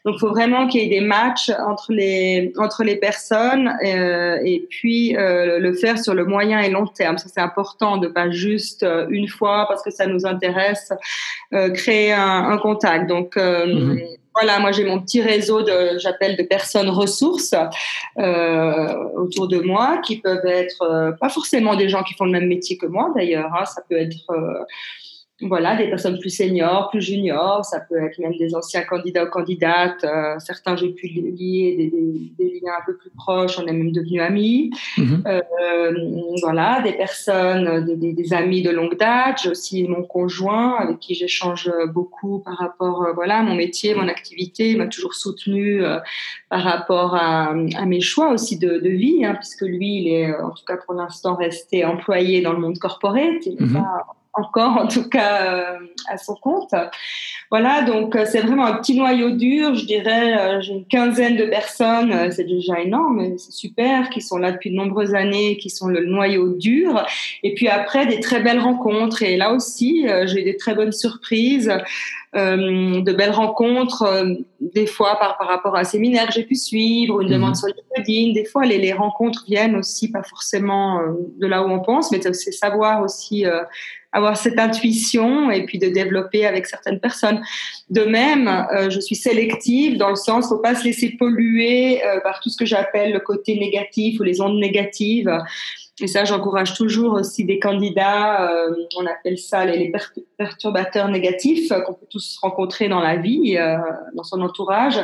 [0.05, 4.37] Donc, il faut vraiment qu'il y ait des matchs entre les, entre les personnes euh,
[4.43, 7.17] et puis euh, le faire sur le moyen et long terme.
[7.17, 10.93] Ça, c'est important de pas juste euh, une fois parce que ça nous intéresse
[11.53, 13.07] euh, créer un, un, contact.
[13.09, 13.99] Donc, euh, mhm.
[14.37, 17.55] Voilà, moi j'ai mon petit réseau de, j'appelle de personnes ressources
[18.17, 22.49] euh, autour de moi, qui peuvent être pas forcément des gens qui font le même
[22.49, 23.49] métier que moi d'ailleurs.
[23.57, 24.17] Hein, ça peut être
[25.41, 29.29] voilà, des personnes plus seniors, plus juniors, ça peut être même des anciens candidats ou
[29.29, 30.05] candidates.
[30.05, 33.73] Euh, certains, j'ai pu lier des, des, des, liens un peu plus proches, on est
[33.73, 34.71] même devenus amis.
[34.97, 35.23] Mhm.
[35.27, 35.93] Euh,
[36.41, 39.41] voilà, des personnes, des, des, amis de longue date.
[39.43, 43.93] J'ai aussi mon conjoint avec qui j'échange beaucoup par rapport euh, voilà, à mon métier,
[43.93, 44.71] mon activité.
[44.71, 45.99] Il m'a toujours soutenu euh,
[46.49, 50.33] par rapport à, à, mes choix aussi de, de vie, hein, puisque lui, il est
[50.33, 53.45] en tout cas pour l'instant resté employé dans le monde corporate.
[53.45, 55.77] Il n'est pas encore en tout cas euh,
[56.09, 56.73] à son compte.
[57.51, 61.37] Voilà, donc euh, c'est vraiment un petit noyau dur, je dirais, euh, j'ai une quinzaine
[61.37, 65.69] de personnes, c'est déjà énorme, c'est super, qui sont là depuis de nombreuses années, qui
[65.69, 67.05] sont le noyau dur.
[67.43, 69.23] Et puis après, des très belles rencontres.
[69.23, 71.71] Et là aussi, j'ai eu des très bonnes surprises.
[72.35, 74.33] Euh, de belles rencontres, euh,
[74.73, 77.55] des fois par, par rapport à un séminaire que j'ai pu suivre, une demande mhm.
[77.55, 78.33] sur LinkedIn.
[78.33, 82.11] Des fois, les, les rencontres viennent aussi pas forcément euh, de là où on pense,
[82.11, 83.45] mais c'est savoir aussi
[84.11, 87.41] avoir cette intuition et puis de développer avec certaines personnes.
[87.89, 92.49] De même, je suis sélective dans le sens, faut pas se laisser polluer par tout
[92.49, 95.29] ce que j'appelle le côté négatif ou les ondes négatives.
[96.01, 99.93] Et ça, j'encourage toujours aussi des candidats, euh, on appelle ça les,
[100.37, 103.77] perturbateurs négatifs qu'on peut tous rencontrer dans la vie, euh,
[104.13, 104.99] dans son entourage.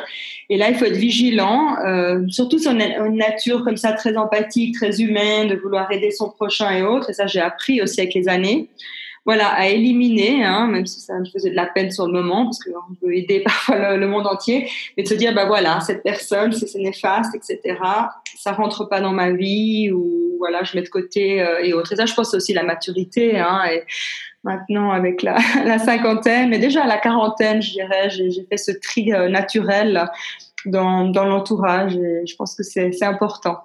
[0.50, 4.76] Et là, il faut être vigilant, euh, surtout sur une, nature comme ça très empathique,
[4.76, 7.10] très humaine, de vouloir aider son prochain et autres.
[7.10, 8.68] Et ça, j'ai appris aussi avec les années.
[9.26, 12.46] Voilà, à éliminer, hein, même si ça me faisait de la peine sur le moment,
[12.46, 16.02] parce qu'on peut aider parfois le, monde entier, mais de se dire, bah voilà, cette
[16.02, 17.78] personne, c'est néfaste, etc.
[18.38, 21.94] Ça rentre pas dans ma vie, ou voilà, je mets de côté euh, et autres.
[21.94, 23.84] Et ça, je pense aussi la maturité, hein, et
[24.44, 28.72] maintenant avec la, la, cinquantaine, mais déjà à la quarantaine, je dirais, j'ai fait ce
[28.72, 30.10] tri euh, naturel
[30.66, 33.60] dans, dans l'entourage, et je pense que c'est important.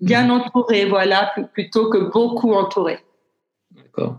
[0.00, 0.30] Bien mmh.
[0.30, 2.98] entouré, voilà, plutôt que beaucoup entouré.
[3.70, 4.18] D'accord.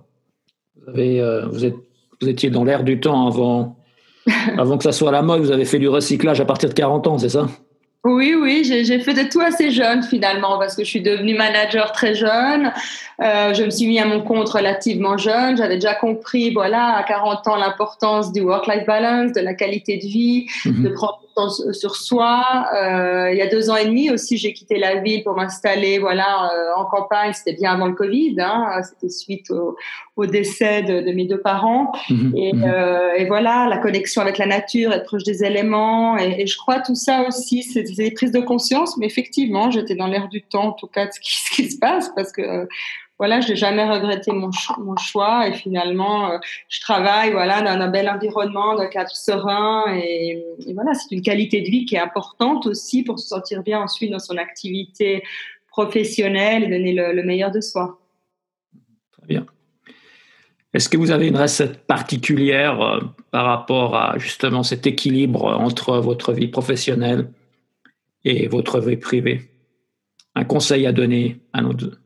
[0.76, 1.76] Vous, avez, euh, vous, êtes,
[2.22, 3.78] vous étiez dans l'air du temps avant,
[4.58, 5.42] avant que ça soit la mode.
[5.42, 7.48] Vous avez fait du recyclage à partir de 40 ans, c'est ça?
[8.06, 11.94] Oui, oui, j'ai fait de tout assez jeune finalement parce que je suis devenue manager
[11.94, 12.74] très jeune.
[13.22, 15.56] Euh, je me suis mis à mon compte relativement jeune.
[15.56, 20.06] J'avais déjà compris, voilà, à 40 ans, l'importance du work-life balance, de la qualité de
[20.06, 20.84] vie, mhm.
[20.84, 22.67] de prendre temps sur soi.
[22.74, 26.00] Euh, il y a deux ans et demi aussi, j'ai quitté la ville pour m'installer,
[26.00, 27.34] voilà, euh, en campagne.
[27.34, 28.36] C'était bien avant le Covid.
[28.39, 29.76] Hein, C'était suite au,
[30.15, 31.91] au décès de, de, mes deux parents.
[32.10, 32.34] Mhm.
[32.36, 32.63] Et, mhm.
[32.63, 36.17] euh, et, voilà, la connexion avec la nature, être proche des éléments.
[36.17, 38.98] Et, et je crois tout ça aussi, c'est des prises de conscience.
[38.98, 41.72] Mais effectivement, j'étais dans l'air du temps, en tout cas, de ce qui, ce qui
[41.72, 42.67] se passe, parce que
[43.24, 44.52] voilà, je n'ai jamais regretté mon,
[44.98, 45.48] choix.
[45.48, 49.86] Et finalement, euh, je travaille voilà dans un bel environnement, dans un cadre serein.
[49.96, 53.80] Et, voilà, c'est une qualité de vie qui est importante aussi pour se sentir bien
[53.80, 55.24] ensuite dans son activité
[55.70, 57.98] professionnelle et donner le, le meilleur de soi.
[59.14, 59.46] Très bien.
[60.74, 63.00] Est-ce que vous avez une recette particulière euh,
[63.32, 67.30] par rapport à justement cet équilibre entre votre vie professionnelle
[68.26, 69.50] et votre vie privée?
[70.36, 72.03] Un conseil à donner à notre,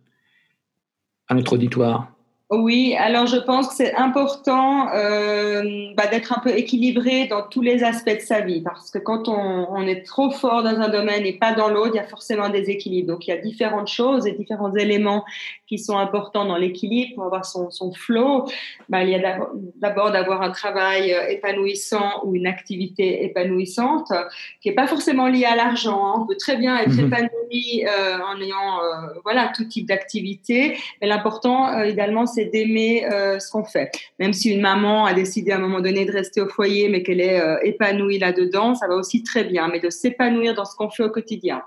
[1.27, 2.11] à notre auditoire
[2.49, 7.61] oui, alors je pense que c'est important euh, bah, d'être un peu équilibré dans tous
[7.61, 10.87] les aspects de sa vie, parce que quand on, on, est trop fort dans un
[10.87, 13.09] domaine et pas dans l'autre, il y a forcément des équilibres.
[13.09, 15.25] Donc il y a différentes choses et différents éléments
[15.67, 18.45] qui sont importants dans l'équilibre pour avoir son, son flow.
[18.87, 19.39] Bah, il y a
[19.75, 24.13] d'abord d'avoir un travail euh, épanouissant ou une activité épanouissante,
[24.61, 26.05] qui est pas forcément liée à l'argent.
[26.05, 26.19] Hein.
[26.21, 27.07] On peut très bien être mhm.
[27.07, 33.39] épanoui euh, en ayant euh, voilà tout type d'activité, mais l'important idéalement c'est d'aimer euh,
[33.39, 33.91] ce qu'on fait.
[34.19, 37.03] Même si une maman a décidé à un moment donné de rester au foyer, mais
[37.03, 39.67] qu'elle est euh, épanouie là-dedans, ça va aussi très bien.
[39.67, 41.61] Mais de s'épanouir dans ce qu'on fait au quotidien.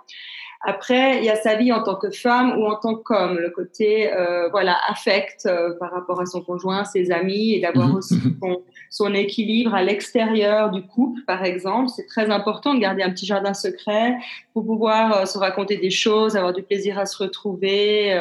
[0.63, 3.49] Après, il y a sa vie en tant que femme ou en tant qu'homme, le
[3.49, 7.95] côté euh, voilà affect par rapport à son conjoint, ses amis, et d'avoir mhm.
[7.95, 11.89] aussi son, son, équilibre à l'extérieur du couple, par exemple.
[11.89, 14.19] C'est très important de garder un petit jardin secret
[14.53, 18.15] pour pouvoir se raconter des choses, avoir du plaisir à se retrouver,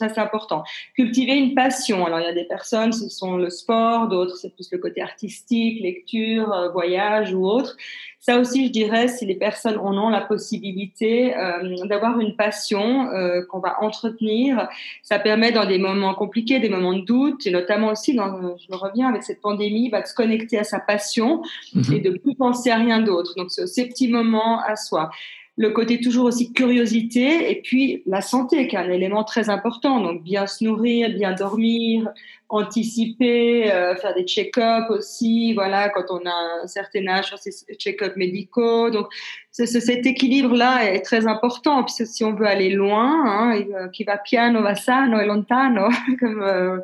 [0.00, 0.64] ça, c'est important.
[0.94, 2.06] Cultiver une passion.
[2.06, 5.02] Alors, il y a des personnes, ce sont le sport, d'autres, c'est plus le côté
[5.02, 7.76] artistique, lecture, euh, voyage ou autre.
[8.18, 13.10] Ça aussi, je dirais, si les personnes en ont la possibilité euh, d'avoir une passion
[13.10, 14.68] euh, qu'on va entretenir,
[15.02, 18.74] ça permet dans des moments compliqués, des moments de doute, et notamment aussi, dans, je
[18.74, 21.42] reviens avec cette pandémie, bah, de se connecter à sa passion
[21.74, 21.92] mhm.
[21.92, 23.34] et de plus penser à rien d'autre.
[23.36, 25.10] Donc, c'est ces petits moments à soi
[25.60, 30.00] le côté toujours aussi curiosité et puis la santé qui est un élément très important.
[30.00, 32.08] Donc bien se nourrir, bien dormir,
[32.48, 38.16] anticiper, euh, faire des check-ups aussi, voilà, quand on a un certain âge, ces check-ups
[38.16, 38.88] médicaux.
[38.88, 39.06] Donc,
[39.52, 41.84] cet équilibre-là est très important.
[41.84, 45.88] Puis si on veut aller loin, hein, euh, qui va piano va sano e lontano,
[46.20, 46.78] comme euh,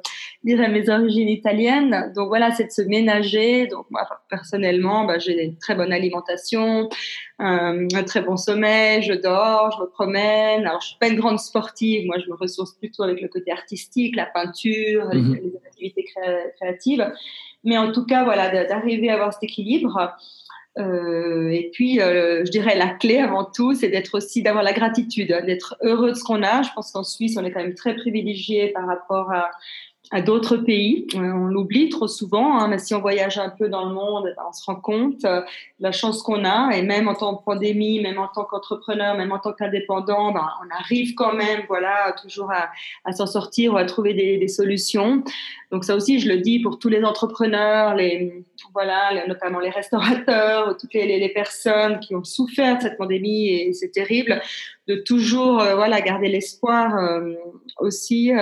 [0.47, 2.13] diraient mes origines italiennes.
[2.15, 3.67] Donc voilà, c'est de se ménager.
[3.67, 6.89] Donc moi, personnellement, bah, j'ai une très bonne alimentation,
[7.39, 10.67] un très bon sommeil, je dors, je me promène.
[10.67, 12.07] Alors, je suis pas une grande sportive.
[12.07, 16.07] Moi, je me ressource plutôt avec le côté artistique, la peinture, les, mhm activités
[16.57, 17.13] créatives.
[17.65, 20.17] Mais en tout cas, voilà, d'arriver à avoir cet équilibre.
[20.79, 24.73] Euh, et puis, euh, je dirais la clé avant tout, c'est d'être aussi d'avoir la
[24.73, 26.63] gratitude, d'être heureux de ce qu'on a.
[26.63, 29.51] Je pense qu'en Suisse, on est quand même très privilégié par rapport à,
[30.11, 31.07] à d'autres pays.
[31.15, 34.25] Euh, on l'oublie trop souvent, hein, mais si on voyage un peu dans le monde,
[34.37, 36.71] ben, on se rend compte euh, de la chance qu'on a.
[36.77, 40.47] Et même en tant que pandémie, même en tant qu'entrepreneur, même en tant qu'indépendant, ben,
[40.65, 42.71] on arrive quand même, voilà, toujours à,
[43.05, 45.25] à s'en sortir ou à trouver des, des, solutions.
[45.73, 50.77] Donc ça aussi, je le dis pour tous les entrepreneurs, les voilà, notamment les restaurateurs,
[50.77, 54.41] toutes les, les, personnes qui ont souffert de cette pandémie et c'est terrible,
[54.87, 56.95] de toujours euh, voilà garder l'espoir
[57.81, 58.33] aussi.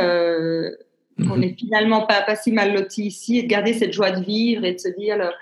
[1.19, 4.25] On n'est finalement pas, pas si mal loti ici et de garder cette joie de
[4.25, 5.33] vivre et de se dire,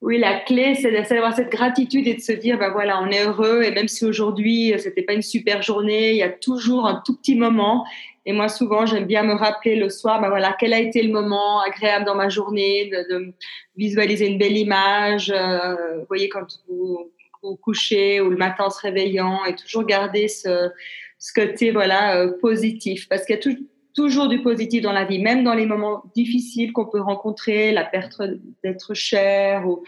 [0.00, 3.24] oui, la clé, c'est d'avoir cette gratitude et de se dire, ben voilà, on est
[3.24, 6.86] heureux et même si aujourd'hui euh, c'était pas une super journée, il y a toujours
[6.86, 7.84] un tout petit moment.
[8.24, 11.12] Et moi, souvent, j'aime bien me rappeler le soir, ben voilà, quel a été le
[11.12, 13.34] moment agréable dans ma journée, de,
[13.76, 15.32] visualiser une belle image.
[15.34, 17.10] Euh, vous voyez, quand vous
[17.42, 20.70] vous couchez ou le matin en se réveillant et toujours garder ce,
[21.18, 23.56] ce côté voilà euh, positif parce qu'il y a tout,
[23.94, 27.84] toujours du positif dans la vie, même dans les moments difficiles qu'on peut rencontrer, la
[27.84, 28.22] perte
[28.62, 29.82] d'être cher ou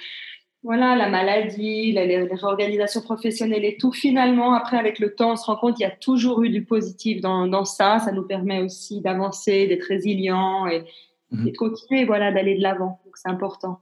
[0.63, 3.93] voilà, la maladie, les, réorganisations professionnelles et tout.
[3.93, 6.65] Finalement, après, avec le temps, on se rend compte qu'il y a toujours eu du
[6.65, 7.99] positif dans, dans ça.
[7.99, 10.85] Ça nous permet aussi d'avancer, d'être résilient et,
[11.31, 11.49] mhm.
[11.49, 13.01] et, de continuer, voilà, d'aller de l'avant.
[13.05, 13.81] Donc, c'est important.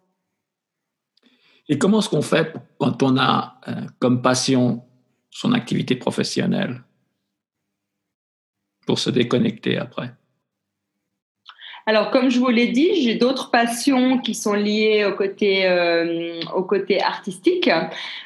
[1.69, 4.83] Et comment est-ce qu'on fait quand on a euh, comme passion
[5.31, 6.83] son activité professionnelle?
[8.89, 10.09] Pour se déconnecter après
[11.91, 16.39] alors, comme je vous l'ai dit, j'ai d'autres passions qui sont liées au côté, euh,
[16.55, 17.71] au côté artistique.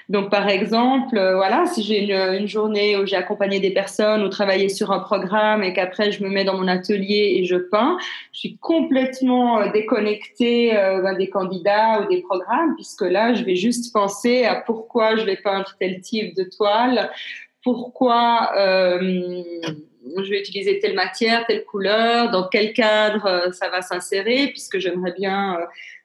[0.09, 4.29] Donc, par exemple, euh, voilà, si j'ai une, journée où j'ai accompagné des personnes ou
[4.29, 7.99] travaillé sur un programme et qu'après je me mets dans mon atelier et je peins,
[8.33, 13.55] je suis complètement euh, déconnectée ben, des candidats ou des programmes, puisque là, je vais
[13.55, 17.13] juste penser à pourquoi je vais peindre tel type de toile,
[17.63, 18.51] pourquoi
[20.17, 24.79] je vais utiliser telle matière, telle couleur, dans quel cadre euh, ça va s'insérer, puisque
[24.79, 25.65] j'aimerais bien euh,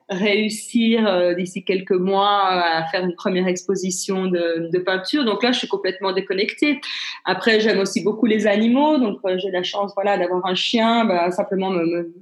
[0.09, 5.25] réussir euh, d'ici quelques mois à faire une première exposition de, peinture.
[5.25, 6.79] Donc là, je suis complètement déconnectée.
[7.25, 11.31] Après, j'aime aussi beaucoup les animaux, donc j'ai la chance, voilà, d'avoir un chien, bah,
[11.31, 12.13] simplement me,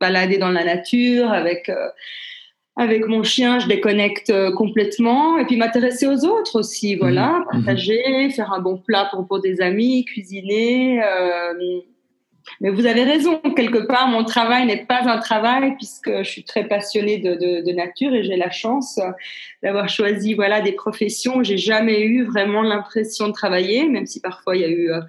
[0.00, 1.70] balader dans la nature avec
[2.76, 5.38] avec mon chien, je déconnecte euh, complètement.
[5.38, 7.00] Et puis m'intéresser aux autres aussi, mhm.
[7.00, 7.44] voilà, mhm.
[7.64, 11.02] partager, faire un bon plat pour, pour des amis, cuisiner.
[11.02, 11.54] Euh,
[12.60, 16.44] mais vous avez raison, quelque part, mon travail n'est pas un travail puisque je suis
[16.44, 19.00] très passionnée de, de, de nature et j'ai la chance
[19.64, 24.20] d'avoir choisi voilà des professions où j'ai jamais eu vraiment l'impression de travailler, même si
[24.20, 25.00] parfois il y a eu euh,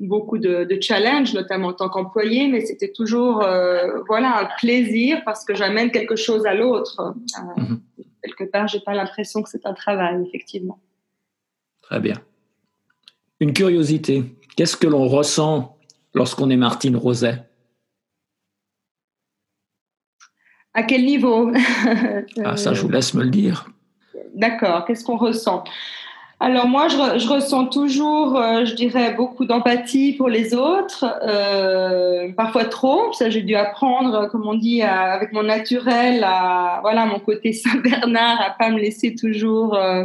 [0.00, 5.22] beaucoup de, de challenges, notamment en tant qu'employé, mais c'était toujours euh, voilà un plaisir
[5.24, 7.00] parce que j'amène quelque chose à l'autre.
[7.00, 7.80] Euh, mhm.
[8.22, 10.78] Quelque part, j'ai pas l'impression que c'est un travail, effectivement.
[11.82, 12.16] Très bien.
[13.40, 14.24] Une curiosité.
[14.56, 15.78] Qu'est-ce que l'on ressent
[16.14, 17.44] lorsqu'on est Martine Roset?
[20.74, 21.52] À quel niveau?
[22.44, 23.68] Ah, ça, je vous laisse me le dire.
[24.34, 24.84] D'accord.
[24.84, 25.64] Qu'est-ce qu'on ressent?
[26.40, 32.64] Alors moi, je, ressens toujours, euh, je dirais, beaucoup d'empathie pour les autres, euh, parfois
[32.64, 33.12] trop.
[33.12, 37.78] Ça, j'ai dû apprendre, comme on dit, avec mon naturel, à voilà, mon côté Saint
[37.78, 40.04] Bernard, à pas me laisser toujours euh,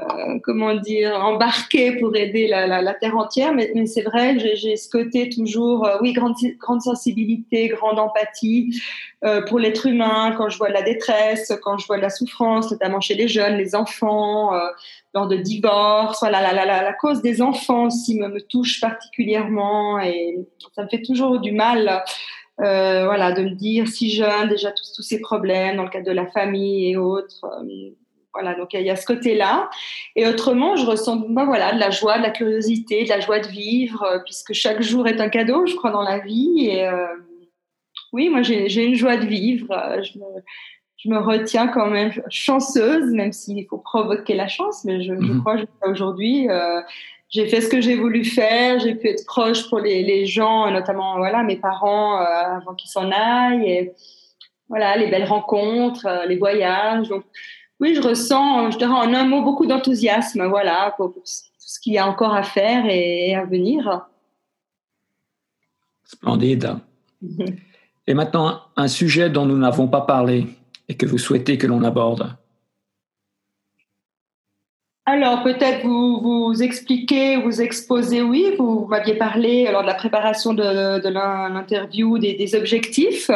[0.00, 3.52] euh, comment dire, embarqué pour aider la, la, la terre entière.
[3.52, 8.80] Mais, mais c'est vrai, j'ai ce côté toujours, euh, oui, grande, grande sensibilité, grande empathie
[9.24, 10.34] euh, pour l'être humain.
[10.36, 13.74] Quand je vois la détresse, quand je vois la souffrance, notamment chez les jeunes, les
[13.74, 14.60] enfants, euh,
[15.14, 20.38] lors de divorce, voilà, la, la, cause des enfants aussi me, me touche particulièrement et
[20.74, 22.02] ça me fait toujours du mal.
[22.60, 26.06] Euh, voilà, de me dire si jeune, déjà tous, tous ces problèmes dans le cadre
[26.06, 27.46] de la famille et autres.
[28.34, 29.68] Voilà, donc il y a ce côté-là.
[30.16, 33.40] Et autrement, je ressens bah, voilà, de la joie, de la curiosité, de la joie
[33.40, 36.68] de vivre, euh, puisque chaque jour est un cadeau, je crois, dans la vie.
[36.70, 37.06] Et euh,
[38.12, 39.70] oui, moi, j'ai une joie de vivre.
[39.70, 40.24] Euh, je me,
[40.96, 45.32] je me, retiens quand même chanceuse, même s'il faut provoquer la chance, mais je, je
[45.32, 45.40] mhm.
[45.40, 46.80] crois qu'aujourd'hui, euh,
[47.28, 50.70] j'ai fait ce que j'ai voulu faire, j'ai pu être proche pour les, les gens,
[50.70, 53.70] notamment voilà, mes parents avant qu'ils s'en aillent.
[53.70, 53.92] Et,
[54.68, 57.08] voilà, les belles rencontres, les voyages.
[57.08, 57.24] Donc,
[57.82, 61.94] oui, je ressens, je dirais en un mot, beaucoup d'enthousiasme, voilà, pour, tout ce qu'il
[61.94, 64.06] y a encore à faire et à venir.
[66.04, 66.76] Splendide.
[68.06, 70.46] Et maintenant, un sujet dont nous n'avons pas parlé
[70.88, 72.36] et que vous souhaitez que l'on aborde.
[75.04, 80.54] Alors, peut-être vous vous expliquez, vous exposez, oui, vous m'aviez parlé lors de la préparation
[80.54, 83.30] de, de l'interview des, des, objectifs.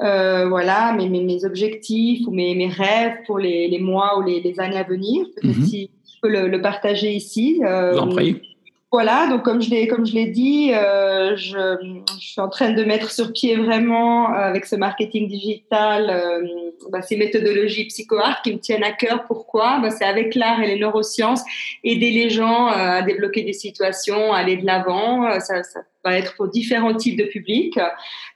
[0.00, 4.22] Euh, voilà, mes, mes, mes, objectifs ou mes, mes rêves pour les, les, mois ou
[4.22, 5.26] les, les, années à venir.
[5.36, 5.66] Peut-être mhm.
[5.66, 7.60] si je peux le, le partager ici.
[7.64, 8.40] Euh, en prie.
[8.90, 11.76] Voilà, donc comme je l'ai comme je l'ai dit, euh, je,
[12.18, 17.02] suis en train de mettre sur pied vraiment euh, avec ce marketing digital euh, bah,
[17.02, 19.26] ces méthodologies psycho-art qui me tiennent à cœur.
[19.26, 19.78] Pourquoi?
[19.80, 21.42] Bah, C'est avec l'art et les neurosciences
[21.84, 25.38] aider les gens euh, à débloquer des situations, à aller de l'avant.
[25.38, 27.78] Ça, ça, va être pour différents types de publics.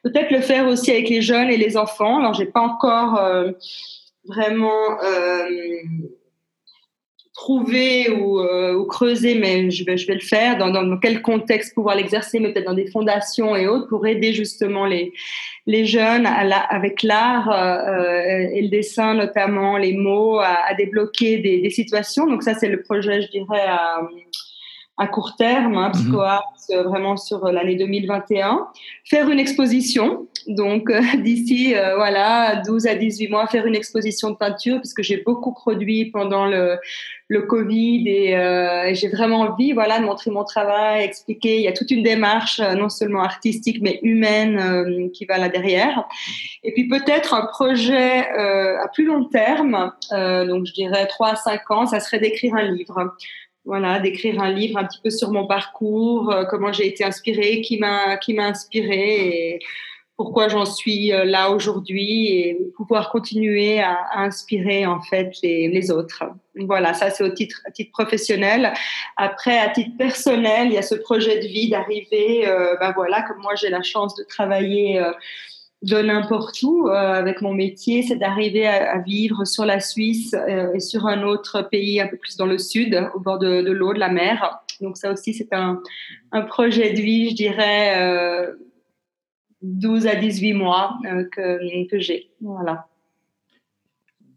[0.02, 2.18] Peut-être le faire aussi avec les jeunes et les enfants.
[2.18, 3.18] Alors j'ai pas encore
[4.26, 4.98] vraiment
[7.34, 11.22] trouver ou, euh, ou, creuser, mais je vais, je vais le faire, dans, dans quel
[11.22, 15.12] contexte pouvoir l'exercer, mais peut-être dans des fondations et autres, pour aider justement les,
[15.66, 20.74] les jeunes à la, avec l'art euh, et le dessin notamment, les mots, à, à
[20.74, 22.26] débloquer des, des, situations.
[22.26, 23.66] Donc ça, c'est le projet, je dirais,
[24.98, 26.83] à court terme, hein, mhm.
[26.83, 28.68] vraiment sur l'année 2021,
[29.05, 30.26] faire une exposition.
[30.48, 30.90] Donc
[31.22, 36.11] d'ici voilà 12 à 18 mois, faire une exposition de peinture puisque j'ai beaucoup produit
[36.11, 36.78] pendant le,
[37.28, 41.57] le Covid et, j'ai vraiment envie voilà de montrer mon travail, expliquer.
[41.57, 46.04] Il y a toute une démarche non seulement artistique mais humaine qui va là derrière.
[46.64, 51.71] Et puis peut-être un projet à plus long terme, donc je dirais 3 à 5
[51.71, 53.14] ans, ça serait d'écrire un livre
[53.65, 57.60] voilà, d'écrire un livre un petit peu sur mon parcours, euh, comment j'ai été inspirée,
[57.60, 59.58] qui m'a qui m'a inspirée et
[60.17, 65.90] pourquoi j'en suis euh, là aujourd'hui et pouvoir continuer à, inspirer en fait les, les,
[65.90, 66.25] autres.
[66.54, 68.73] Voilà, ça c'est au titre à titre professionnel.
[69.17, 73.23] Après, à titre personnel, il y a ce projet de vie d'arriver, euh, ben voilà,
[73.23, 75.02] comme moi j'ai la chance de travailler
[75.83, 80.72] de n'importe où euh, avec mon métier, c'est d'arriver à, vivre sur la Suisse euh,
[80.74, 83.92] et sur un autre pays un peu plus dans le sud, au bord de, l'eau,
[83.92, 84.60] de la mer.
[84.80, 85.83] Donc ça aussi, c'est un,
[86.30, 88.52] un, projet de vie, je dirais, euh,
[89.62, 92.30] 12 à 18 mois euh, que, que j'ai.
[92.40, 92.87] Voilà.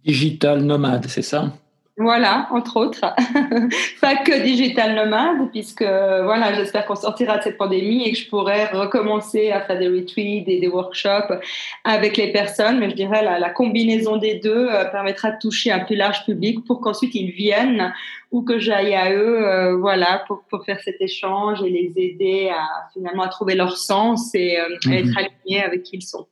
[0.03, 1.53] Digital nomade, c'est ça?
[1.97, 2.99] Voilà, entre autres.
[4.01, 8.29] pas que digital nomade, puisque voilà, j'espère qu'on sortira de cette pandémie et que je
[8.29, 11.39] pourrai recommencer à faire des retreats et des workshops
[11.85, 12.79] avec les personnes.
[12.79, 16.25] Mais je dirais la, la combinaison des deux euh, permettra de toucher un plus large
[16.25, 17.93] public pour qu'ensuite ils viennent
[18.31, 22.49] ou que j'aille à eux, euh, voilà, pour, pour, faire cet échange et les aider
[22.49, 25.17] à finalement à trouver leur sens et euh, à être mhm.
[25.17, 26.27] alignés avec qui ils sont.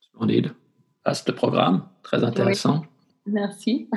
[0.00, 0.52] Splendide.
[1.04, 2.84] Vaste programme, très intéressant.
[3.26, 3.88] Merci.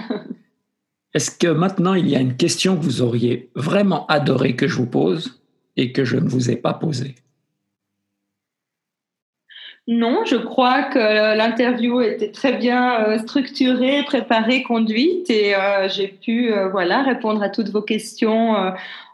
[1.13, 4.75] Est-ce que maintenant il y a une question que vous auriez vraiment adoré que je
[4.75, 5.41] vous pose
[5.75, 7.15] et que je ne vous ai pas posée?
[9.87, 16.09] Non, je crois que l'interview était très bien euh, structurée, préparée, conduite et euh, j'ai
[16.09, 18.53] pu euh, voilà répondre à toutes vos questions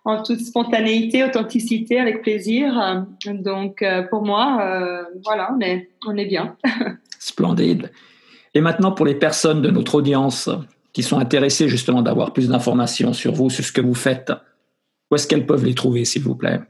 [0.04, 3.08] en toute spontanéité, authenticité, avec plaisir.
[3.26, 6.58] Donc pour moi, voilà, on est, on est bien.
[7.20, 7.90] Splendide.
[8.56, 10.50] Et maintenant, pour les personnes de notre audience
[10.94, 14.32] qui sont intéressées justement d'avoir plus d'informations sur vous, sur ce que vous faites,
[15.12, 16.62] où est-ce qu'elles peuvent les trouver, s'il vous plaît?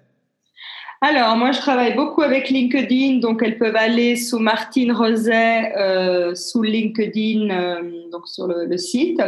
[1.01, 6.33] Alors, moi, je travaille beaucoup avec LinkedIn, donc elles peuvent aller sous Martine Roset, euh,
[6.33, 9.21] sous LinkedIn, euh, donc sur le, site.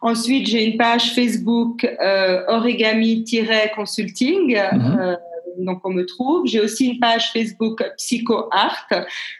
[0.00, 4.56] Ensuite, j'ai une page Facebook euh, origami-consulting.
[4.72, 5.16] Mhm
[5.58, 6.46] donc on me trouve.
[6.46, 8.88] J'ai aussi une page Facebook Psycho Art,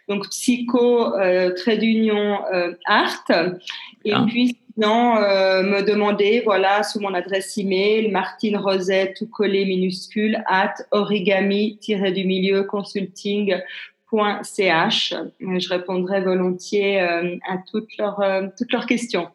[0.08, 3.24] donc Psycho euh, trait d'union euh, Art.
[4.04, 9.64] Et puis sinon euh, me demander voilà sous mon adresse email Martine Rosette tout collé
[9.64, 13.56] minuscule at origami du milieu consulting
[14.12, 18.22] Je répondrai volontiers à toutes leurs,
[18.56, 19.28] toutes leurs questions.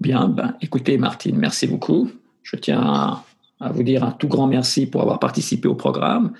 [0.00, 2.08] Bien, ben, écoutez Martine, merci beaucoup.
[2.42, 3.24] Je tiens à
[3.60, 6.32] à vous dire un tout grand merci pour avoir participé au programme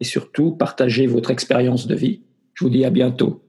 [0.00, 2.20] et surtout partager votre expérience de vie.
[2.54, 3.42] Je vous dis à bientôt.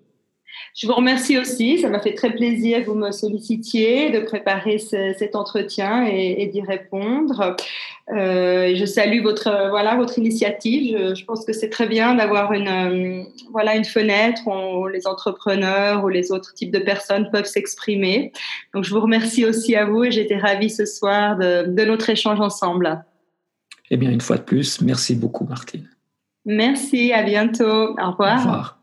[0.76, 1.80] Je vous remercie aussi.
[1.80, 6.62] Ça m'a fait très plaisir que vous me sollicitiez de préparer cet entretien et, d'y
[6.62, 7.56] répondre.
[8.10, 11.14] Euh, je salue votre voilà votre initiative.
[11.16, 16.04] Je, pense que c'est très bien d'avoir une euh, voilà une fenêtre où les entrepreneurs
[16.04, 18.32] ou les autres types de personnes peuvent s'exprimer.
[18.74, 22.10] Donc je vous remercie aussi à vous et j'étais ravie ce soir de, de notre
[22.10, 23.04] échange ensemble.
[23.94, 25.88] Eh bien, une fois de plus, merci beaucoup, Martine.
[26.46, 27.92] Merci, à bientôt.
[27.92, 28.38] Au revoir.
[28.38, 28.83] Au revoir.